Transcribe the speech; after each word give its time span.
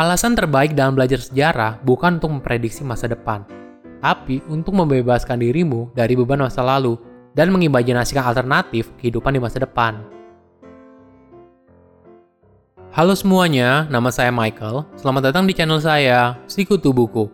Alasan 0.00 0.32
terbaik 0.32 0.72
dalam 0.72 0.96
belajar 0.96 1.20
sejarah 1.20 1.76
bukan 1.84 2.16
untuk 2.16 2.32
memprediksi 2.32 2.80
masa 2.80 3.04
depan, 3.04 3.44
tapi 4.00 4.40
untuk 4.48 4.72
membebaskan 4.72 5.36
dirimu 5.36 5.92
dari 5.92 6.16
beban 6.16 6.40
masa 6.40 6.64
lalu 6.64 6.96
dan 7.36 7.52
mengimajinasikan 7.52 8.24
alternatif 8.24 8.88
kehidupan 8.96 9.36
di 9.36 9.44
masa 9.44 9.60
depan. 9.60 10.00
Halo 12.96 13.12
semuanya, 13.12 13.84
nama 13.92 14.08
saya 14.08 14.32
Michael. 14.32 14.88
Selamat 14.96 15.28
datang 15.28 15.44
di 15.44 15.52
channel 15.52 15.84
saya, 15.84 16.40
Sikutu 16.48 16.96
Buku. 16.96 17.28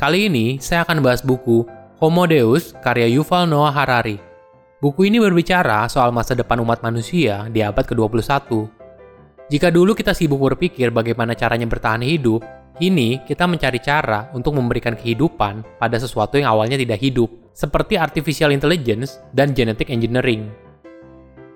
Kali 0.00 0.32
ini 0.32 0.56
saya 0.64 0.88
akan 0.88 1.04
bahas 1.04 1.20
buku 1.20 1.68
Homo 2.00 2.24
Deus 2.24 2.72
karya 2.80 3.04
Yuval 3.20 3.44
Noah 3.44 3.76
Harari. 3.76 4.16
Buku 4.80 5.12
ini 5.12 5.20
berbicara 5.20 5.84
soal 5.92 6.08
masa 6.16 6.32
depan 6.32 6.56
umat 6.64 6.80
manusia 6.80 7.52
di 7.52 7.60
abad 7.60 7.84
ke-21. 7.84 8.77
Jika 9.48 9.72
dulu 9.72 9.96
kita 9.96 10.12
sibuk 10.12 10.44
berpikir 10.44 10.92
bagaimana 10.92 11.32
caranya 11.32 11.64
bertahan 11.64 12.04
hidup, 12.04 12.44
kini 12.76 13.24
kita 13.24 13.48
mencari 13.48 13.80
cara 13.80 14.28
untuk 14.36 14.52
memberikan 14.52 14.92
kehidupan 14.92 15.80
pada 15.80 15.96
sesuatu 15.96 16.36
yang 16.36 16.52
awalnya 16.52 16.76
tidak 16.76 17.00
hidup, 17.00 17.32
seperti 17.56 17.96
artificial 17.96 18.52
intelligence 18.52 19.16
dan 19.32 19.56
genetic 19.56 19.88
engineering. 19.88 20.52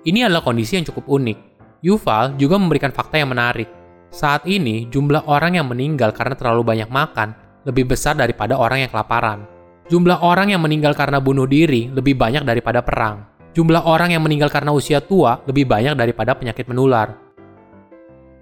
Ini 0.09 0.25
adalah 0.25 0.41
kondisi 0.41 0.81
yang 0.81 0.89
cukup 0.89 1.05
unik. 1.05 1.37
Yuval 1.85 2.33
juga 2.41 2.57
memberikan 2.57 2.89
fakta 2.89 3.21
yang 3.21 3.29
menarik. 3.29 3.69
Saat 4.09 4.49
ini, 4.49 4.89
jumlah 4.89 5.29
orang 5.29 5.61
yang 5.61 5.69
meninggal 5.69 6.17
karena 6.17 6.33
terlalu 6.33 6.65
banyak 6.65 6.89
makan 6.89 7.37
lebih 7.61 7.93
besar 7.93 8.17
daripada 8.17 8.57
orang 8.57 8.83
yang 8.83 8.89
kelaparan. 8.89 9.45
Jumlah 9.85 10.25
orang 10.25 10.49
yang 10.49 10.65
meninggal 10.65 10.97
karena 10.97 11.21
bunuh 11.21 11.45
diri 11.45 11.93
lebih 11.93 12.17
banyak 12.17 12.41
daripada 12.41 12.81
perang. 12.81 13.29
Jumlah 13.53 13.85
orang 13.85 14.17
yang 14.17 14.25
meninggal 14.25 14.49
karena 14.49 14.73
usia 14.73 14.97
tua 14.97 15.45
lebih 15.45 15.69
banyak 15.69 15.93
daripada 15.93 16.33
penyakit 16.33 16.65
menular. 16.65 17.22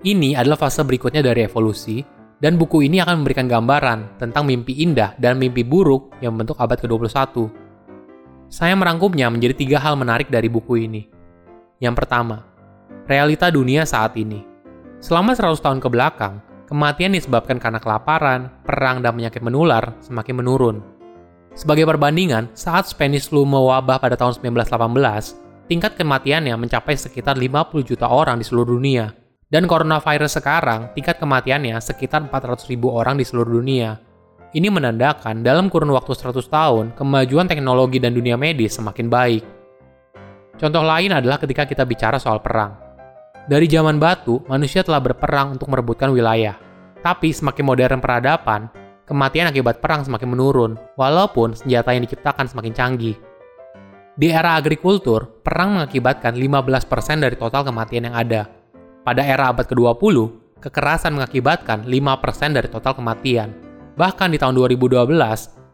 Ini 0.02 0.34
adalah 0.34 0.58
fase 0.58 0.82
berikutnya 0.82 1.22
dari 1.22 1.46
evolusi, 1.46 2.02
dan 2.42 2.58
buku 2.58 2.90
ini 2.90 2.98
akan 3.06 3.22
memberikan 3.22 3.46
gambaran 3.46 4.18
tentang 4.18 4.50
mimpi 4.50 4.82
indah 4.82 5.14
dan 5.22 5.38
mimpi 5.38 5.62
buruk 5.62 6.18
yang 6.26 6.34
membentuk 6.34 6.58
abad 6.58 6.74
ke-21. 6.82 7.46
Saya 8.50 8.74
merangkumnya 8.74 9.30
menjadi 9.30 9.54
tiga 9.54 9.78
hal 9.78 9.94
menarik 9.94 10.34
dari 10.34 10.50
buku 10.50 10.90
ini. 10.90 11.06
Yang 11.78 12.02
pertama, 12.02 12.42
realita 13.06 13.54
dunia 13.54 13.86
saat 13.86 14.18
ini. 14.18 14.42
Selama 14.98 15.38
100 15.38 15.62
tahun 15.62 15.78
ke 15.78 15.88
belakang, 15.94 16.42
kematian 16.66 17.14
disebabkan 17.14 17.62
karena 17.62 17.78
kelaparan, 17.78 18.50
perang, 18.66 19.06
dan 19.06 19.14
penyakit 19.14 19.46
menular 19.46 19.94
semakin 20.02 20.42
menurun. 20.42 20.78
Sebagai 21.54 21.86
perbandingan, 21.86 22.50
saat 22.58 22.90
Spanish 22.90 23.30
flu 23.30 23.46
mewabah 23.46 24.02
pada 24.02 24.18
tahun 24.18 24.34
1918, 24.42 25.70
tingkat 25.70 25.94
kematiannya 25.94 26.58
mencapai 26.58 26.98
sekitar 26.98 27.38
50 27.38 27.86
juta 27.86 28.10
orang 28.10 28.42
di 28.42 28.46
seluruh 28.50 28.82
dunia– 28.82 29.14
dan 29.52 29.68
coronavirus 29.68 30.40
sekarang, 30.40 30.96
tingkat 30.96 31.20
kematiannya 31.20 31.76
sekitar 31.84 32.24
400 32.24 32.72
ribu 32.72 32.96
orang 32.96 33.20
di 33.20 33.28
seluruh 33.28 33.60
dunia. 33.60 34.00
Ini 34.56 34.72
menandakan 34.72 35.44
dalam 35.44 35.68
kurun 35.68 35.92
waktu 35.92 36.16
100 36.16 36.40
tahun, 36.48 36.86
kemajuan 36.96 37.52
teknologi 37.52 38.00
dan 38.00 38.16
dunia 38.16 38.40
medis 38.40 38.80
semakin 38.80 39.12
baik. 39.12 39.44
Contoh 40.56 40.84
lain 40.88 41.12
adalah 41.12 41.36
ketika 41.36 41.68
kita 41.68 41.84
bicara 41.84 42.16
soal 42.16 42.40
perang. 42.40 42.80
Dari 43.44 43.68
zaman 43.68 44.00
batu, 44.00 44.40
manusia 44.48 44.88
telah 44.88 45.04
berperang 45.04 45.60
untuk 45.60 45.68
merebutkan 45.68 46.16
wilayah. 46.16 46.56
Tapi 47.04 47.36
semakin 47.36 47.66
modern 47.68 48.00
peradaban, 48.00 48.72
kematian 49.04 49.52
akibat 49.52 49.84
perang 49.84 50.08
semakin 50.08 50.32
menurun, 50.32 50.72
walaupun 50.96 51.60
senjata 51.60 51.92
yang 51.92 52.08
diciptakan 52.08 52.48
semakin 52.48 52.72
canggih. 52.72 53.18
Di 54.16 54.32
era 54.32 54.56
agrikultur, 54.56 55.44
perang 55.44 55.76
mengakibatkan 55.76 56.40
15% 56.40 57.20
dari 57.20 57.36
total 57.36 57.66
kematian 57.66 58.12
yang 58.12 58.16
ada, 58.16 58.61
pada 59.02 59.26
era 59.26 59.50
abad 59.50 59.66
ke-20, 59.66 60.18
kekerasan 60.62 61.18
mengakibatkan 61.18 61.90
5% 61.90 62.54
dari 62.54 62.70
total 62.70 62.94
kematian. 62.94 63.50
Bahkan 63.98 64.30
di 64.30 64.38
tahun 64.38 64.54
2012, 64.56 65.10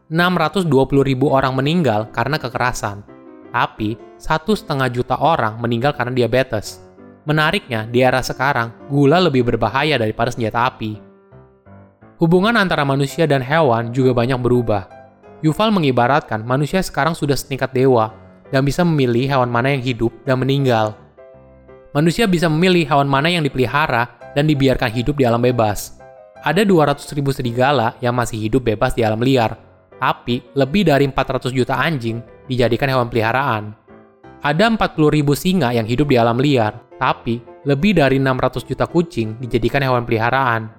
620 0.08 1.04
ribu 1.04 1.28
orang 1.28 1.52
meninggal 1.52 2.08
karena 2.08 2.40
kekerasan. 2.40 3.04
Tapi, 3.52 3.96
satu 4.16 4.56
setengah 4.56 4.88
juta 4.88 5.16
orang 5.20 5.60
meninggal 5.60 5.92
karena 5.92 6.12
diabetes. 6.12 6.80
Menariknya, 7.28 7.84
di 7.84 8.00
era 8.00 8.24
sekarang, 8.24 8.72
gula 8.88 9.20
lebih 9.20 9.44
berbahaya 9.44 10.00
daripada 10.00 10.32
senjata 10.32 10.64
api. 10.64 10.96
Hubungan 12.18 12.56
antara 12.56 12.82
manusia 12.82 13.28
dan 13.28 13.44
hewan 13.44 13.92
juga 13.92 14.16
banyak 14.16 14.40
berubah. 14.40 14.88
Yuval 15.44 15.70
mengibaratkan 15.70 16.42
manusia 16.42 16.82
sekarang 16.82 17.14
sudah 17.14 17.38
setingkat 17.38 17.70
dewa 17.70 18.10
dan 18.50 18.66
bisa 18.66 18.82
memilih 18.82 19.30
hewan 19.30 19.52
mana 19.52 19.70
yang 19.70 19.84
hidup 19.84 20.10
dan 20.26 20.42
meninggal 20.42 20.98
manusia 21.96 22.28
bisa 22.28 22.50
memilih 22.52 22.84
hewan 22.84 23.08
mana 23.08 23.32
yang 23.32 23.44
dipelihara 23.44 24.32
dan 24.36 24.44
dibiarkan 24.44 24.92
hidup 24.92 25.16
di 25.16 25.24
alam 25.24 25.40
bebas. 25.40 25.96
Ada 26.38 26.62
200 26.62 27.02
ribu 27.18 27.34
serigala 27.34 27.98
yang 27.98 28.14
masih 28.14 28.38
hidup 28.38 28.62
bebas 28.62 28.94
di 28.94 29.02
alam 29.02 29.18
liar, 29.18 29.58
tapi 29.98 30.44
lebih 30.54 30.86
dari 30.86 31.08
400 31.10 31.50
juta 31.50 31.74
anjing 31.74 32.22
dijadikan 32.46 32.86
hewan 32.86 33.10
peliharaan. 33.10 33.74
Ada 34.38 34.70
40 34.70 35.16
ribu 35.18 35.34
singa 35.34 35.74
yang 35.74 35.82
hidup 35.82 36.06
di 36.06 36.16
alam 36.16 36.38
liar, 36.38 36.78
tapi 36.94 37.42
lebih 37.66 37.98
dari 37.98 38.22
600 38.22 38.62
juta 38.62 38.86
kucing 38.86 39.34
dijadikan 39.42 39.82
hewan 39.82 40.06
peliharaan. 40.06 40.70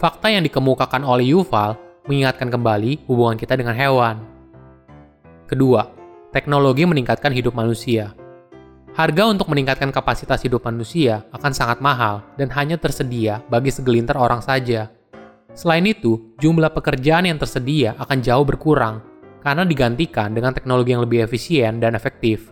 Fakta 0.00 0.32
yang 0.32 0.46
dikemukakan 0.46 1.04
oleh 1.04 1.36
Yuval 1.36 1.76
mengingatkan 2.08 2.48
kembali 2.48 3.04
hubungan 3.04 3.36
kita 3.36 3.60
dengan 3.60 3.76
hewan. 3.76 4.16
Kedua, 5.44 5.84
teknologi 6.32 6.88
meningkatkan 6.88 7.30
hidup 7.30 7.52
manusia. 7.52 8.17
Harga 8.98 9.30
untuk 9.30 9.46
meningkatkan 9.54 9.94
kapasitas 9.94 10.42
hidup 10.42 10.66
manusia 10.66 11.22
akan 11.30 11.54
sangat 11.54 11.78
mahal 11.78 12.18
dan 12.34 12.50
hanya 12.50 12.74
tersedia 12.74 13.38
bagi 13.46 13.70
segelintir 13.70 14.18
orang 14.18 14.42
saja. 14.42 14.90
Selain 15.54 15.86
itu, 15.86 16.34
jumlah 16.42 16.74
pekerjaan 16.74 17.30
yang 17.30 17.38
tersedia 17.38 17.94
akan 17.94 18.18
jauh 18.18 18.42
berkurang 18.42 18.98
karena 19.38 19.62
digantikan 19.62 20.34
dengan 20.34 20.50
teknologi 20.50 20.98
yang 20.98 21.06
lebih 21.06 21.22
efisien 21.22 21.78
dan 21.78 21.94
efektif. 21.94 22.50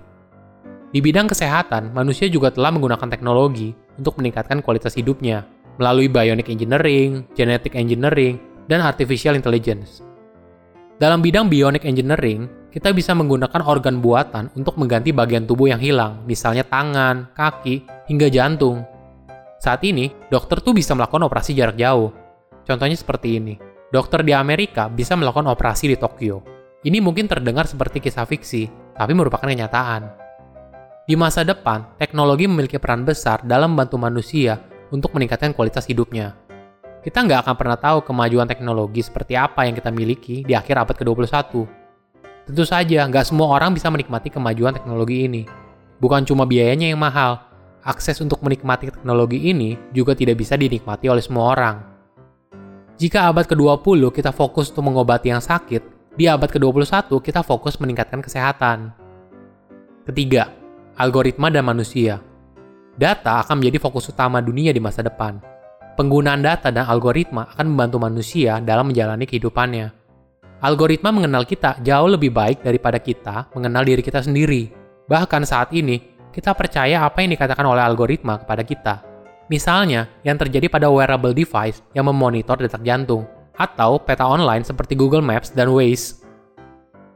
Di 0.94 1.02
bidang 1.02 1.26
kesehatan, 1.26 1.90
manusia 1.90 2.30
juga 2.30 2.54
telah 2.54 2.70
menggunakan 2.70 3.10
teknologi 3.10 3.74
untuk 3.98 4.14
meningkatkan 4.22 4.62
kualitas 4.62 4.94
hidupnya 4.94 5.42
melalui 5.82 6.06
bionic 6.06 6.46
engineering, 6.46 7.26
genetic 7.34 7.74
engineering, 7.74 8.38
dan 8.70 8.86
artificial 8.86 9.34
intelligence. 9.34 9.98
Dalam 11.02 11.26
bidang 11.26 11.50
bionic 11.50 11.82
engineering, 11.82 12.46
kita 12.76 12.92
bisa 12.92 13.16
menggunakan 13.16 13.64
organ 13.64 14.04
buatan 14.04 14.52
untuk 14.52 14.76
mengganti 14.76 15.08
bagian 15.08 15.48
tubuh 15.48 15.72
yang 15.72 15.80
hilang, 15.80 16.20
misalnya 16.28 16.60
tangan, 16.60 17.32
kaki, 17.32 17.88
hingga 18.04 18.28
jantung. 18.28 18.84
Saat 19.56 19.80
ini, 19.88 20.12
dokter 20.28 20.60
tuh 20.60 20.76
bisa 20.76 20.92
melakukan 20.92 21.24
operasi 21.24 21.56
jarak 21.56 21.80
jauh. 21.80 22.12
Contohnya 22.68 22.92
seperti 22.92 23.40
ini. 23.40 23.56
Dokter 23.88 24.20
di 24.20 24.36
Amerika 24.36 24.92
bisa 24.92 25.16
melakukan 25.16 25.48
operasi 25.48 25.88
di 25.88 25.96
Tokyo. 25.96 26.44
Ini 26.84 27.00
mungkin 27.00 27.24
terdengar 27.24 27.64
seperti 27.64 27.96
kisah 28.04 28.28
fiksi, 28.28 28.68
tapi 28.92 29.16
merupakan 29.16 29.48
kenyataan. 29.48 30.12
Di 31.08 31.16
masa 31.16 31.48
depan, 31.48 31.96
teknologi 31.96 32.44
memiliki 32.44 32.76
peran 32.76 33.08
besar 33.08 33.40
dalam 33.40 33.72
membantu 33.72 33.96
manusia 33.96 34.60
untuk 34.92 35.16
meningkatkan 35.16 35.56
kualitas 35.56 35.88
hidupnya 35.88 36.36
kita 37.06 37.22
nggak 37.22 37.46
akan 37.46 37.54
pernah 37.54 37.78
tahu 37.78 38.02
kemajuan 38.02 38.50
teknologi 38.50 38.98
seperti 38.98 39.38
apa 39.38 39.62
yang 39.62 39.78
kita 39.78 39.94
miliki 39.94 40.42
di 40.42 40.58
akhir 40.58 40.74
abad 40.74 40.98
ke-21. 40.98 41.85
Tentu 42.46 42.62
saja, 42.62 43.02
nggak 43.02 43.26
semua 43.26 43.50
orang 43.58 43.74
bisa 43.74 43.90
menikmati 43.90 44.30
kemajuan 44.30 44.70
teknologi 44.70 45.26
ini. 45.26 45.42
Bukan 45.98 46.22
cuma 46.22 46.46
biayanya 46.46 46.94
yang 46.94 47.02
mahal, 47.02 47.42
akses 47.82 48.22
untuk 48.22 48.38
menikmati 48.46 48.88
teknologi 48.88 49.50
ini 49.50 49.74
juga 49.90 50.14
tidak 50.14 50.38
bisa 50.38 50.54
dinikmati 50.54 51.10
oleh 51.10 51.20
semua 51.20 51.50
orang. 51.50 51.76
Jika 52.96 53.28
abad 53.28 53.44
ke-20 53.50 54.14
kita 54.14 54.30
fokus 54.30 54.70
untuk 54.70 54.88
mengobati 54.88 55.28
yang 55.34 55.42
sakit, 55.42 56.14
di 56.14 56.30
abad 56.30 56.48
ke-21 56.48 57.10
kita 57.20 57.42
fokus 57.42 57.76
meningkatkan 57.82 58.22
kesehatan. 58.22 58.94
Ketiga, 60.06 60.54
algoritma 60.96 61.50
dan 61.50 61.66
manusia. 61.66 62.22
Data 62.96 63.42
akan 63.44 63.60
menjadi 63.60 63.82
fokus 63.82 64.08
utama 64.08 64.40
dunia 64.40 64.72
di 64.72 64.80
masa 64.80 65.04
depan 65.04 65.56
Penggunaan 65.96 66.44
data 66.44 66.68
dan 66.68 66.84
algoritma 66.84 67.48
akan 67.56 67.72
membantu 67.72 67.96
manusia 67.96 68.60
dalam 68.60 68.92
menjalani 68.92 69.24
kehidupannya. 69.24 70.05
Algoritma 70.56 71.12
mengenal 71.12 71.44
kita 71.44 71.76
jauh 71.84 72.08
lebih 72.08 72.32
baik 72.32 72.64
daripada 72.64 72.96
kita 72.96 73.52
mengenal 73.52 73.84
diri 73.84 74.00
kita 74.00 74.24
sendiri. 74.24 74.72
Bahkan 75.04 75.44
saat 75.44 75.68
ini, 75.76 76.00
kita 76.32 76.56
percaya 76.56 77.04
apa 77.04 77.20
yang 77.20 77.36
dikatakan 77.36 77.68
oleh 77.68 77.84
algoritma 77.84 78.40
kepada 78.40 78.64
kita. 78.64 78.94
Misalnya, 79.52 80.08
yang 80.24 80.40
terjadi 80.40 80.72
pada 80.72 80.88
wearable 80.88 81.36
device 81.36 81.84
yang 81.92 82.08
memonitor 82.08 82.56
detak 82.56 82.80
jantung, 82.82 83.28
atau 83.60 84.00
peta 84.00 84.24
online 84.24 84.64
seperti 84.64 84.96
Google 84.96 85.20
Maps 85.20 85.52
dan 85.52 85.68
Waze. 85.72 86.24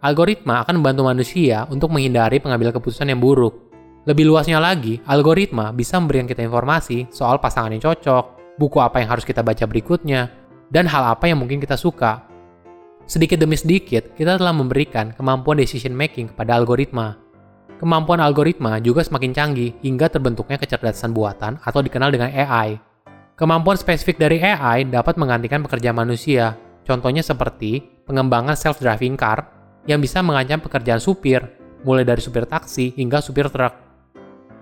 Algoritma 0.05 0.65
akan 0.65 0.81
membantu 0.81 1.09
manusia 1.09 1.65
untuk 1.73 1.93
menghindari 1.93 2.45
pengambil 2.45 2.77
keputusan 2.77 3.09
yang 3.09 3.21
buruk. 3.21 3.73
Lebih 4.09 4.29
luasnya 4.29 4.57
lagi, 4.57 5.01
algoritma 5.05 5.73
bisa 5.77 5.97
memberikan 6.01 6.29
kita 6.29 6.41
informasi 6.45 7.09
soal 7.13 7.37
pasangan 7.37 7.73
yang 7.73 7.85
cocok, 7.85 8.57
buku 8.57 8.79
apa 8.81 9.01
yang 9.01 9.13
harus 9.13 9.25
kita 9.25 9.45
baca 9.45 9.65
berikutnya, 9.69 10.33
dan 10.73 10.89
hal 10.89 11.09
apa 11.09 11.29
yang 11.29 11.41
mungkin 11.41 11.61
kita 11.61 11.77
suka. 11.77 12.30
Sedikit 13.11 13.43
demi 13.43 13.59
sedikit, 13.59 14.15
kita 14.15 14.39
telah 14.39 14.55
memberikan 14.55 15.11
kemampuan 15.11 15.59
decision 15.59 15.91
making 15.91 16.31
kepada 16.31 16.55
algoritma. 16.55 17.19
Kemampuan 17.83 18.23
algoritma 18.23 18.79
juga 18.79 19.03
semakin 19.03 19.35
canggih 19.35 19.75
hingga 19.83 20.07
terbentuknya 20.07 20.55
kecerdasan 20.63 21.11
buatan 21.11 21.59
atau 21.59 21.83
dikenal 21.83 22.15
dengan 22.15 22.31
AI. 22.31 22.79
Kemampuan 23.35 23.75
spesifik 23.75 24.15
dari 24.15 24.39
AI 24.39 24.87
dapat 24.87 25.19
menggantikan 25.19 25.59
pekerjaan 25.67 25.99
manusia, 25.99 26.55
contohnya 26.87 27.27
seperti 27.27 27.83
pengembangan 28.07 28.55
self-driving 28.55 29.19
car 29.19 29.43
yang 29.91 29.99
bisa 29.99 30.23
mengancam 30.23 30.63
pekerjaan 30.63 31.03
supir, 31.03 31.43
mulai 31.83 32.07
dari 32.07 32.23
supir 32.23 32.47
taksi 32.47 32.95
hingga 32.95 33.19
supir 33.19 33.51
truk. 33.51 33.75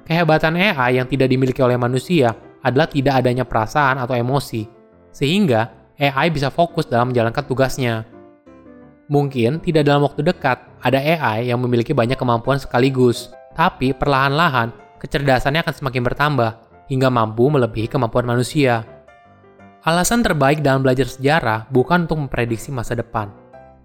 Kehebatan 0.09 0.57
AI 0.57 0.97
yang 0.97 1.05
tidak 1.05 1.29
dimiliki 1.29 1.61
oleh 1.61 1.77
manusia 1.77 2.33
adalah 2.65 2.89
tidak 2.89 3.21
adanya 3.21 3.45
perasaan 3.45 4.01
atau 4.01 4.17
emosi, 4.17 4.65
sehingga 5.13 5.93
AI 6.01 6.33
bisa 6.33 6.49
fokus 6.49 6.89
dalam 6.89 7.13
menjalankan 7.13 7.45
tugasnya. 7.45 8.17
Mungkin 9.09 9.65
tidak 9.65 9.89
dalam 9.89 10.05
waktu 10.05 10.21
dekat 10.21 10.61
ada 10.85 11.01
AI 11.01 11.49
yang 11.49 11.65
memiliki 11.65 11.97
banyak 11.97 12.21
kemampuan 12.21 12.61
sekaligus, 12.61 13.33
tapi 13.57 13.97
perlahan-lahan 13.97 14.69
kecerdasannya 15.01 15.65
akan 15.65 15.75
semakin 15.75 16.03
bertambah 16.05 16.51
hingga 16.93 17.09
mampu 17.09 17.49
melebihi 17.49 17.89
kemampuan 17.89 18.29
manusia. 18.29 18.85
Alasan 19.81 20.21
terbaik 20.21 20.61
dalam 20.61 20.85
belajar 20.85 21.09
sejarah 21.09 21.65
bukan 21.73 22.05
untuk 22.05 22.21
memprediksi 22.21 22.69
masa 22.69 22.93
depan, 22.93 23.33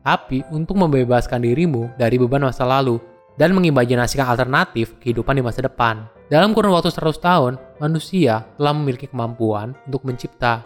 tapi 0.04 0.44
untuk 0.52 0.76
membebaskan 0.76 1.40
dirimu 1.40 1.96
dari 1.96 2.20
beban 2.20 2.44
masa 2.44 2.68
lalu 2.68 3.00
dan 3.40 3.56
mengimajinasikan 3.56 4.28
alternatif 4.28 5.00
kehidupan 5.00 5.40
di 5.40 5.44
masa 5.46 5.64
depan. 5.64 6.04
Dalam 6.28 6.52
kurun 6.52 6.76
waktu 6.76 6.92
100 6.92 7.16
tahun, 7.24 7.54
manusia 7.80 8.44
telah 8.60 8.74
memiliki 8.76 9.08
kemampuan 9.08 9.72
untuk 9.88 10.04
mencipta 10.04 10.66